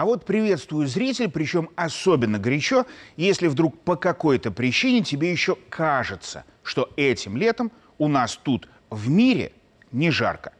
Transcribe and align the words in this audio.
А 0.00 0.06
вот 0.06 0.24
приветствую 0.24 0.86
зритель, 0.86 1.28
причем 1.30 1.68
особенно 1.76 2.38
горячо, 2.38 2.86
если 3.18 3.48
вдруг 3.48 3.78
по 3.80 3.96
какой-то 3.96 4.50
причине 4.50 5.02
тебе 5.02 5.30
еще 5.30 5.58
кажется, 5.68 6.44
что 6.62 6.88
этим 6.96 7.36
летом 7.36 7.70
у 7.98 8.08
нас 8.08 8.40
тут 8.42 8.66
в 8.88 9.10
мире 9.10 9.52
не 9.92 10.10
жарко. 10.10 10.54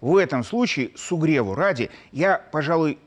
В 0.00 0.16
этом 0.16 0.42
случае, 0.42 0.92
сугреву 0.96 1.54
ради, 1.54 1.90
я, 2.10 2.38
пожалуй, 2.38 2.98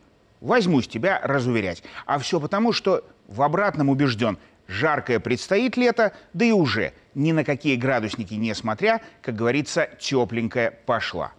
возьмусь 0.42 0.88
тебя 0.88 1.20
разуверять. 1.24 1.82
А 2.06 2.20
все 2.20 2.40
потому, 2.40 2.72
что 2.72 3.04
в 3.28 3.42
обратном 3.42 3.90
убежден, 3.90 4.38
жаркое 4.68 5.20
предстоит 5.20 5.76
лето, 5.76 6.14
да 6.34 6.46
и 6.46 6.52
уже 6.52 6.94
ни 7.16 7.32
на 7.32 7.44
какие 7.44 7.76
градусники 7.76 8.36
не 8.36 8.54
смотря, 8.54 9.02
как 9.24 9.36
говорится, 9.36 9.90
тепленькая 10.00 10.70
пошла. 10.70 11.32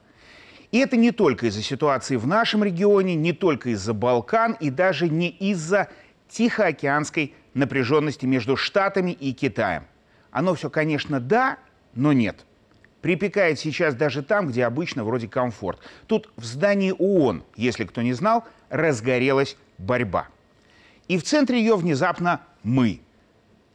И 0.73 0.79
это 0.79 0.97
не 0.97 1.10
только 1.10 1.47
из-за 1.47 1.62
ситуации 1.62 2.16
в 2.16 2.27
нашем 2.27 2.62
регионе, 2.62 3.15
не 3.15 3.33
только 3.33 3.70
из-за 3.70 3.92
Балкан 3.92 4.56
и 4.61 4.70
даже 4.70 5.09
не 5.09 5.28
из-за 5.28 5.88
тихоокеанской 6.28 7.34
напряженности 7.55 8.27
между 8.27 8.56
Штатами 8.56 9.11
и 9.11 9.33
Китаем. 9.33 9.84
Оно 10.30 10.55
все, 10.55 10.70
конечно, 10.70 11.19
да, 11.19 11.59
но 11.95 12.12
нет. 12.12 12.47
Припекает 13.01 13.59
сейчас 13.59 13.95
даже 13.95 14.23
там, 14.23 14.47
где 14.47 14.64
обычно 14.64 15.02
вроде 15.02 15.27
комфорт. 15.27 15.80
Тут 16.06 16.30
в 16.37 16.45
здании 16.45 16.95
ООН, 16.97 17.42
если 17.56 17.84
кто 17.84 18.02
не 18.02 18.12
знал, 18.12 18.45
разгорелась 18.69 19.56
борьба. 19.78 20.28
И 21.09 21.19
в 21.19 21.25
центре 21.25 21.59
ее 21.59 21.77
внезапно 21.77 22.42
мы– 22.62 23.00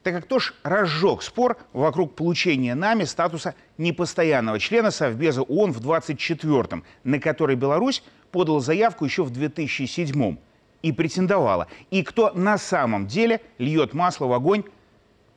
так 0.06 0.14
как 0.14 0.26
кто 0.26 0.38
ж 0.38 0.54
разжег 0.62 1.24
спор 1.24 1.58
вокруг 1.74 2.14
получения 2.14 2.76
нами 2.76 3.06
статуса 3.06 3.56
непостоянного 3.80 4.60
члена 4.60 4.92
Совбеза 4.92 5.42
ООН 5.42 5.72
в 5.72 5.82
24-м, 5.82 6.84
на 7.04 7.20
который 7.20 7.56
Беларусь 7.56 8.04
подала 8.30 8.60
заявку 8.60 9.06
еще 9.06 9.24
в 9.24 9.32
2007-м 9.32 10.38
и 10.84 10.92
претендовала. 10.92 11.66
И 11.90 12.04
кто 12.04 12.32
на 12.36 12.60
самом 12.60 13.08
деле 13.08 13.42
льет 13.58 13.96
масло 13.96 14.28
в 14.28 14.34
огонь 14.34 14.66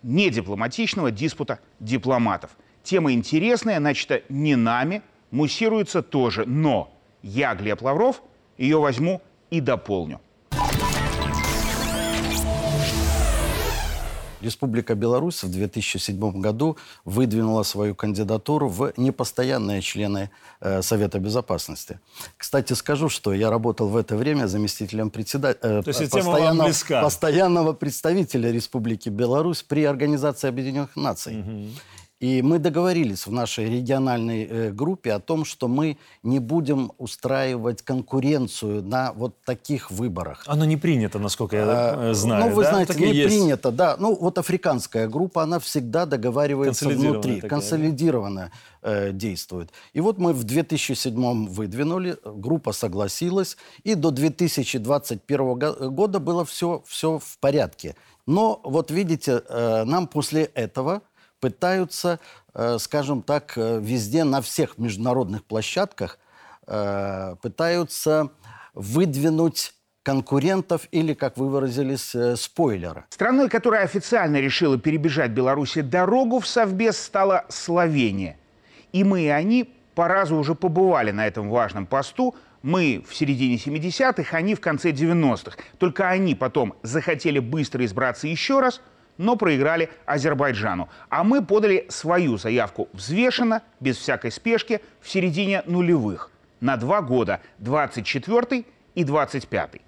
недипломатичного 0.03 1.11
диспута 1.11 1.61
дипломатов. 1.81 2.51
Тема 2.83 3.15
интересная, 3.15 3.81
начата 3.81 4.21
не 4.29 4.55
нами, 4.55 5.01
муссируется 5.31 6.03
тоже, 6.03 6.45
но 6.45 6.93
я, 7.23 7.55
Глеб 7.55 7.81
Лавров, 7.81 8.23
ее 8.59 8.79
возьму 8.79 9.23
и 9.49 9.63
дополню. 9.63 10.21
Республика 14.41 14.95
Беларусь 14.95 15.43
в 15.43 15.51
2007 15.51 16.41
году 16.41 16.77
выдвинула 17.05 17.63
свою 17.63 17.95
кандидатуру 17.95 18.69
в 18.69 18.93
непостоянные 18.97 19.81
члены 19.83 20.31
э, 20.61 20.83
Совета 20.83 21.19
Безопасности. 21.19 22.01
Кстати, 22.37 22.73
скажу, 22.75 23.09
что 23.09 23.33
я 23.33 23.51
работал 23.51 23.89
в 23.89 23.97
это 23.97 24.17
время 24.17 24.47
заместителем 24.47 25.11
председателя, 25.11 25.81
э, 25.81 25.83
постоянного, 25.83 26.73
постоянного 27.03 27.73
представителя 27.73 28.53
Республики 28.53 29.09
Беларусь 29.09 29.63
при 29.63 29.85
Организации 29.85 30.49
Объединенных 30.49 30.97
Наций. 30.97 31.41
Угу. 31.41 31.69
И 32.21 32.43
мы 32.43 32.59
договорились 32.59 33.27
в 33.27 33.33
нашей 33.33 33.67
региональной 33.67 34.45
э, 34.45 34.71
группе 34.73 35.13
о 35.13 35.21
том, 35.21 35.45
что 35.45 35.69
мы 35.69 35.99
не 36.25 36.41
будем 36.41 36.91
устраивать 36.99 37.83
конкуренцию 37.83 38.83
на 38.83 39.13
вот 39.13 39.41
таких 39.45 39.93
выборах. 39.93 40.43
Оно 40.47 40.65
не 40.65 40.77
принято, 40.77 41.21
насколько 41.21 41.57
я 41.57 41.65
а, 41.67 42.15
знаю. 42.15 42.51
Ну, 42.51 42.57
вы 42.57 42.65
да? 42.65 42.71
знаете, 42.71 42.93
так 42.93 43.01
не 43.01 43.13
есть. 43.13 43.29
принято, 43.29 43.71
да. 43.71 43.97
Ну, 44.01 44.17
вот 44.17 44.37
африканская 44.37 45.07
группа, 45.07 45.45
она 45.45 45.61
всегда 45.61 46.07
договаривается 46.07 46.89
внутри, 46.89 47.37
такая, 47.37 47.51
консолидированно 47.51 48.51
э, 48.83 49.13
действует. 49.13 49.71
И 49.93 50.01
вот 50.01 50.19
мы 50.19 50.33
в 50.33 50.43
2007 50.43 51.47
выдвинули, 51.47 52.17
группа 52.25 52.73
согласилась, 52.73 53.57
и 53.85 53.95
до 53.95 54.11
2021 54.11 55.93
года 55.95 56.19
было 56.19 56.45
все, 56.45 56.83
все 56.85 57.21
в 57.21 57.39
порядке. 57.39 57.95
Но 58.27 58.61
вот 58.65 58.91
видите, 58.91 59.41
э, 59.49 59.85
нам 59.85 60.09
после 60.09 60.45
этого 60.55 61.03
пытаются, 61.41 62.21
э, 62.55 62.79
скажем 62.79 63.23
так, 63.23 63.55
э, 63.57 63.79
везде, 63.81 64.25
на 64.25 64.41
всех 64.41 64.79
международных 64.79 65.45
площадках, 65.45 66.19
э, 66.67 67.37
пытаются 67.43 68.31
выдвинуть 68.75 69.75
конкурентов 70.03 70.89
или, 70.91 71.13
как 71.13 71.37
вы 71.37 71.49
выразились, 71.49 72.15
спойлера. 72.41 73.05
Страной, 73.11 73.49
которая 73.49 73.85
официально 73.85 74.41
решила 74.41 74.79
перебежать 74.79 75.33
Беларуси 75.33 75.83
дорогу 75.83 76.41
в 76.41 76.47
Совбез, 76.47 76.99
стала 76.99 77.45
Словения. 77.49 78.39
И 78.93 79.05
мы, 79.05 79.23
и 79.23 79.29
они 79.29 79.75
по 79.95 80.09
разу 80.09 80.37
уже 80.37 80.55
побывали 80.55 81.11
на 81.11 81.27
этом 81.27 81.51
важном 81.51 81.87
посту. 81.87 82.35
Мы 82.63 83.05
в 83.07 83.15
середине 83.15 83.57
70-х, 83.57 84.35
они 84.37 84.55
в 84.55 84.61
конце 84.61 84.93
90-х. 84.93 85.59
Только 85.77 86.09
они 86.09 86.35
потом 86.35 86.75
захотели 86.83 87.39
быстро 87.39 87.85
избраться 87.85 88.29
еще 88.29 88.61
раз– 88.61 88.81
но 89.19 89.37
проиграли 89.37 89.91
Азербайджану. 90.07 90.89
А 91.11 91.23
мы 91.25 91.45
подали 91.45 91.85
свою 91.91 92.39
заявку 92.39 92.89
взвешенно, 92.93 93.63
без 93.81 93.99
всякой 93.99 94.33
спешки, 94.33 94.81
в 95.01 95.11
середине 95.11 95.63
нулевых, 95.67 96.31
на 96.61 96.77
два 96.77 97.03
года, 97.03 97.41
24 97.59 98.65
и 98.95 99.05
25. 99.05 99.83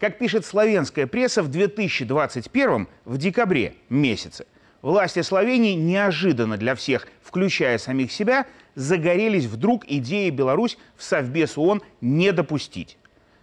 Как 0.00 0.16
пишет 0.16 0.46
славянская 0.46 1.06
пресса, 1.06 1.42
в 1.42 1.48
2021 1.48 2.88
в 3.04 3.18
декабре 3.18 3.74
месяце 3.90 4.46
власти 4.80 5.20
Словении 5.20 5.74
неожиданно 5.74 6.56
для 6.56 6.74
всех, 6.74 7.06
включая 7.22 7.76
самих 7.76 8.10
себя, 8.10 8.46
загорелись 8.74 9.44
вдруг 9.44 9.84
идеей 9.86 10.30
Беларусь 10.30 10.78
в 10.96 11.02
Совбез 11.02 11.58
ООН 11.58 11.82
не 12.00 12.32
допустить. 12.32 12.96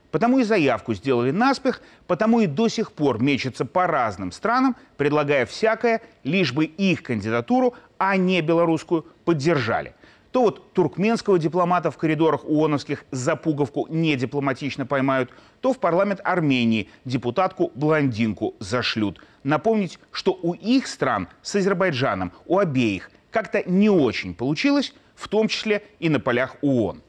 Потому 0.10 0.40
и 0.40 0.44
заявку 0.44 0.96
сделали 0.96 1.30
наспех, 1.30 1.80
потому 2.08 2.40
и 2.40 2.48
до 2.48 2.70
сих 2.70 2.92
пор 2.92 3.22
мечется 3.22 3.64
по 3.64 3.86
разным 3.86 4.32
странам, 4.32 4.76
предлагая 4.96 5.46
всякое, 5.46 6.02
лишь 6.24 6.54
бы 6.54 6.66
их 6.66 7.04
кандидатуру, 7.04 7.76
а 8.00 8.18
не 8.18 8.42
белорусскую, 8.42 9.06
поддержали. 9.26 9.94
То 10.38 10.44
вот 10.44 10.72
туркменского 10.74 11.40
дипломата 11.40 11.90
в 11.90 11.98
коридорах 11.98 12.46
ООНовских 12.46 13.06
за 13.10 13.36
пуговку 13.36 13.88
недипломатично 13.90 14.86
поймают, 14.86 15.32
то 15.62 15.74
в 15.74 15.80
парламент 15.80 16.22
Армении 16.24 16.90
депутатку-блондинку 17.06 18.54
зашлют. 18.60 19.20
Напомнить, 19.44 19.98
что 20.12 20.38
у 20.40 20.54
их 20.54 20.86
стран 20.86 21.28
с 21.42 21.56
Азербайджаном, 21.56 22.34
у 22.46 22.60
обеих, 22.60 23.10
как-то 23.32 23.68
не 23.68 23.90
очень 23.90 24.36
получилось, 24.36 24.94
в 25.16 25.28
том 25.28 25.48
числе 25.48 25.82
и 26.00 26.08
на 26.08 26.20
полях 26.20 26.58
ООН. 26.62 27.02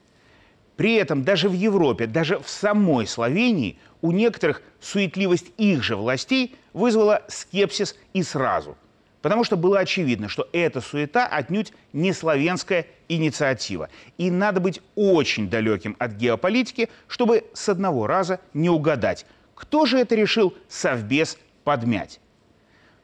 При 0.76 0.94
этом 0.94 1.22
даже 1.22 1.50
в 1.50 1.52
Европе, 1.52 2.06
даже 2.06 2.38
в 2.38 2.48
самой 2.48 3.06
Словении 3.06 3.78
у 4.00 4.10
некоторых 4.10 4.62
суетливость 4.80 5.52
их 5.58 5.82
же 5.82 5.96
властей 5.96 6.56
вызвала 6.72 7.24
скепсис 7.28 7.94
и 8.14 8.22
сразу– 8.22 8.78
Потому 9.22 9.42
что 9.42 9.56
было 9.56 9.80
очевидно, 9.80 10.28
что 10.28 10.48
эта 10.52 10.80
суета 10.80 11.26
отнюдь 11.26 11.72
не 11.92 12.12
славянская 12.12 12.86
инициатива. 13.08 13.88
И 14.16 14.30
надо 14.30 14.60
быть 14.60 14.80
очень 14.94 15.50
далеким 15.50 15.96
от 15.98 16.12
геополитики, 16.12 16.88
чтобы 17.08 17.44
с 17.52 17.68
одного 17.68 18.06
раза 18.06 18.40
не 18.54 18.70
угадать, 18.70 19.26
кто 19.54 19.86
же 19.86 19.98
это 19.98 20.14
решил 20.14 20.56
совбез 20.68 21.36
подмять. 21.64 22.20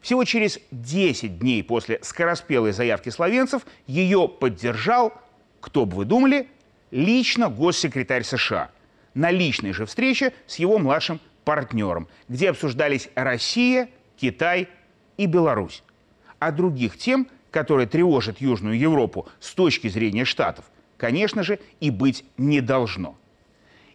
Всего 0.00 0.24
через 0.24 0.60
10 0.70 1.38
дней 1.38 1.64
после 1.64 1.98
скороспелой 2.02 2.72
заявки 2.72 3.08
словенцев 3.08 3.62
ее 3.86 4.28
поддержал, 4.28 5.14
кто 5.60 5.86
бы 5.86 5.96
вы 5.96 6.04
думали, 6.04 6.48
лично 6.90 7.48
госсекретарь 7.48 8.22
США 8.22 8.70
на 9.14 9.30
личной 9.30 9.72
же 9.72 9.86
встрече 9.86 10.32
с 10.46 10.56
его 10.56 10.78
младшим 10.78 11.20
партнером, 11.44 12.06
где 12.28 12.50
обсуждались 12.50 13.08
Россия, 13.14 13.88
Китай 14.16 14.68
и 15.16 15.26
Беларусь 15.26 15.82
а 16.44 16.52
других 16.52 16.98
тем, 16.98 17.26
которые 17.50 17.86
тревожат 17.86 18.38
Южную 18.42 18.78
Европу 18.78 19.26
с 19.40 19.54
точки 19.54 19.88
зрения 19.88 20.26
Штатов, 20.26 20.66
конечно 20.98 21.42
же, 21.42 21.58
и 21.80 21.90
быть 21.90 22.22
не 22.36 22.60
должно. 22.60 23.16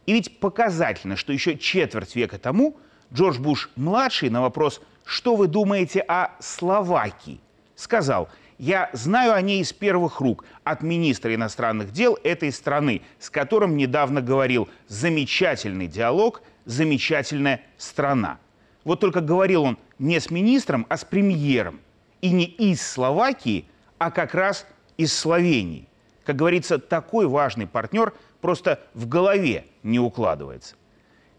И 0.07 0.13
ведь 0.13 0.40
показательно, 0.40 1.16
что 1.16 1.31
еще 1.31 1.60
четверть 1.60 2.16
века 2.16 2.40
тому 2.40 2.75
Джордж 3.13 3.38
Буш-младший 3.38 4.31
на 4.31 4.42
вопрос 4.42 4.81
«Что 5.06 5.36
вы 5.36 5.46
думаете 5.48 6.00
о 6.00 6.31
Словакии?» 6.40 7.40
сказал 7.75 8.30
«Я 8.57 8.90
знаю 8.94 9.36
о 9.36 9.42
ней 9.42 9.62
из 9.62 9.72
первых 9.72 10.19
рук 10.19 10.44
от 10.63 10.81
министра 10.81 11.36
иностранных 11.36 11.92
дел 11.92 12.18
этой 12.24 12.51
страны, 12.51 13.04
с 13.19 13.30
которым 13.30 13.78
недавно 13.78 14.22
говорил 14.22 14.69
замечательный 14.88 15.86
диалог, 15.86 16.42
замечательная 16.66 17.62
страна». 17.78 18.40
Вот 18.84 19.01
только 19.01 19.22
говорил 19.22 19.66
он 19.66 19.78
не 20.00 20.19
с 20.19 20.31
министром, 20.31 20.88
а 20.90 20.98
с 20.98 21.06
премьером– 21.06 21.81
и 22.21 22.31
не 22.31 22.45
из 22.45 22.81
Словакии, 22.81 23.66
а 23.98 24.12
как 24.12 24.33
раз 24.33 24.66
из 24.98 25.18
Словении. 25.18 25.88
Как 26.25 26.36
говорится, 26.36 26.77
такой 26.77 27.27
важный 27.27 27.68
партнер 27.68 28.13
просто 28.42 28.80
в 28.94 29.07
голове 29.07 29.66
не 29.83 30.00
укладывается. 30.00 30.75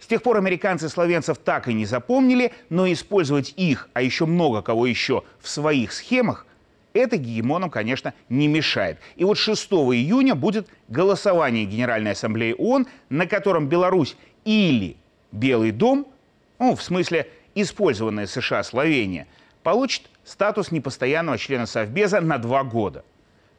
С 0.00 0.06
тех 0.06 0.23
пор 0.23 0.38
американцы 0.38 0.88
словенцев 0.88 1.38
так 1.38 1.69
и 1.69 1.75
не 1.75 1.85
запомнили, 1.85 2.53
но 2.71 2.91
использовать 2.91 3.53
их, 3.56 3.88
а 3.93 4.00
еще 4.00 4.25
много 4.25 4.62
кого 4.62 4.87
еще, 4.87 5.25
в 5.41 5.49
своих 5.49 5.93
схемах, 5.93 6.47
это 6.93 7.19
гегемонам, 7.19 7.71
конечно, 7.71 8.15
не 8.29 8.49
мешает. 8.49 8.99
И 9.17 9.25
вот 9.25 9.38
6 9.38 9.71
июня 9.71 10.35
будет 10.35 10.69
голосование 10.88 11.67
Генеральной 11.67 12.12
Ассамблеи 12.12 12.55
ООН, 12.59 12.87
на 13.11 13.26
котором 13.26 13.69
Беларусь 13.69 14.17
или 14.44 14.97
Белый 15.31 15.71
дом, 15.71 16.09
ну, 16.59 16.75
в 16.75 16.83
смысле 16.83 17.29
использованная 17.55 18.26
США 18.26 18.62
Словения, 18.62 19.26
получит 19.62 20.09
статус 20.25 20.71
непостоянного 20.71 21.39
члена 21.39 21.67
Совбеза 21.67 22.21
на 22.21 22.39
два 22.39 22.65
года. 22.65 23.05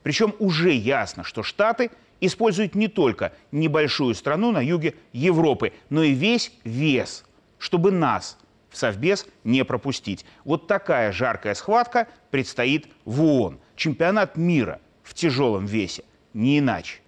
Причем 0.04 0.34
уже 0.40 0.72
ясно, 0.72 1.24
что 1.24 1.44
Штаты 1.44 1.92
используют 2.20 2.76
не 2.76 2.88
только 2.88 3.34
небольшую 3.52 4.16
страну 4.16 4.52
на 4.52 4.64
юге 4.64 4.96
Европы, 5.14 5.74
но 5.90 6.04
и 6.04 6.14
весь 6.14 6.52
вес, 6.64 7.26
чтобы 7.58 7.92
нас 7.92 8.38
в 8.70 8.78
Совбез 8.78 9.28
не 9.44 9.66
пропустить. 9.66 10.26
Вот 10.46 10.68
такая 10.68 11.12
жаркая 11.12 11.54
схватка 11.54 12.08
предстоит 12.30 12.88
в 13.06 13.22
ООН. 13.24 13.60
Чемпионат 13.76 14.38
мира 14.38 14.80
в 15.04 15.14
тяжелом 15.14 15.66
весе, 15.66 16.04
не 16.34 16.60
иначе. 16.60 17.00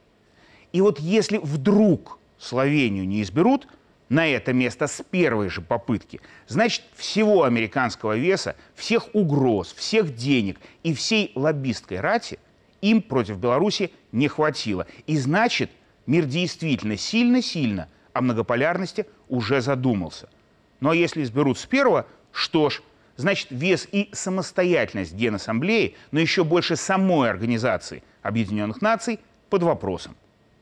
И 0.71 0.81
вот 0.81 0.99
если 0.99 1.37
вдруг 1.37 2.19
Словению 2.37 3.07
не 3.07 3.21
изберут 3.21 3.67
на 4.13 4.27
это 4.27 4.53
место 4.53 4.87
с 4.87 5.03
первой 5.03 5.49
же 5.49 5.61
попытки, 5.61 6.21
значит, 6.47 6.83
всего 6.95 7.43
американского 7.43 8.17
веса, 8.17 8.55
всех 8.75 9.13
угроз, 9.13 9.73
всех 9.73 10.15
денег 10.15 10.59
и 10.83 10.93
всей 10.93 11.31
лоббистской 11.35 11.99
рати 11.99 12.39
им 12.81 13.01
против 13.01 13.37
Беларуси 13.37 13.91
не 14.11 14.27
хватило. 14.27 14.87
И 15.07 15.17
значит, 15.17 15.71
мир 16.05 16.25
действительно 16.25 16.97
сильно-сильно 16.97 17.87
о 18.13 18.21
многополярности 18.21 19.05
уже 19.29 19.61
задумался– 19.61 20.29
ну 20.83 20.89
а 20.89 20.95
если 20.95 21.23
изберут 21.23 21.57
с 21.57 21.65
первого, 21.65 22.05
что 22.33 22.69
ж, 22.69 22.81
значит 23.15 23.47
вес 23.51 23.87
и 23.89 24.09
самостоятельность 24.11 25.13
Генассамблеи, 25.13 25.95
но 26.11 26.19
еще 26.19 26.43
больше 26.43 26.75
самой 26.75 27.29
Организации 27.29 28.03
Объединенных 28.21 28.81
Наций 28.81 29.21
под 29.49 29.63
вопросом. 29.63 30.17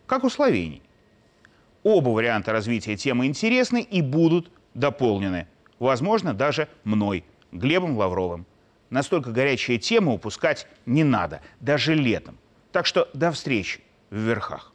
Как 0.06 0.24
у 0.24 0.30
Словении. 0.30 0.84
Оба 1.84 2.10
варианта 2.10 2.52
развития 2.52 2.96
темы 2.96 3.26
интересны 3.26 3.82
и 3.82 4.02
будут 4.02 4.52
дополнены. 4.74 5.48
Возможно, 5.80 6.34
даже 6.34 6.68
мной, 6.84 7.26
Глебом 7.52 7.98
Лавровым. 7.98 8.46
Настолько 8.90 9.32
горячая 9.32 9.78
тема 9.78 10.14
упускать 10.14 10.68
не 10.86 11.04
надо, 11.04 11.42
даже 11.60 11.96
летом. 11.96 12.38
Так 12.72 12.86
что 12.86 13.10
до 13.14 13.32
встречи 13.32 13.82
в 14.10 14.18
верхах. 14.18 14.71